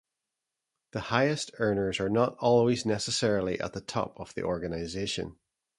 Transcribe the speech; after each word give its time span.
The 0.93 0.99
highest 0.99 1.51
earners 1.59 1.99
are 1.99 2.09
not 2.09 2.35
always 2.39 2.87
necessarily 2.87 3.59
at 3.59 3.73
the 3.73 3.81
'top' 3.81 4.19
of 4.19 4.33
the 4.33 4.41
organization. 4.41 5.35